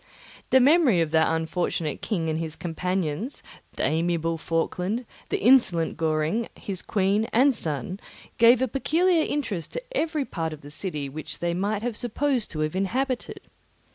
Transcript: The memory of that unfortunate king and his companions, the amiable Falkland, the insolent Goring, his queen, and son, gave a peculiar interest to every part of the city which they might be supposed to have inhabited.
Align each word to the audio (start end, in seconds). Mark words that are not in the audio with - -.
The 0.49 0.59
memory 0.59 0.99
of 0.99 1.11
that 1.11 1.27
unfortunate 1.29 2.01
king 2.01 2.27
and 2.27 2.39
his 2.39 2.55
companions, 2.55 3.43
the 3.73 3.83
amiable 3.85 4.39
Falkland, 4.39 5.05
the 5.29 5.37
insolent 5.37 5.95
Goring, 5.95 6.47
his 6.55 6.81
queen, 6.81 7.25
and 7.31 7.53
son, 7.53 7.99
gave 8.39 8.63
a 8.63 8.67
peculiar 8.67 9.23
interest 9.23 9.73
to 9.73 9.83
every 9.95 10.25
part 10.25 10.53
of 10.53 10.61
the 10.61 10.71
city 10.71 11.07
which 11.07 11.37
they 11.37 11.53
might 11.53 11.83
be 11.83 11.93
supposed 11.93 12.49
to 12.49 12.61
have 12.61 12.75
inhabited. 12.75 13.41